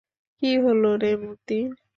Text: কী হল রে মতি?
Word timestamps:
কী 0.41 0.51
হল 0.63 0.81
রে 1.01 1.11
মতি? 1.23 1.59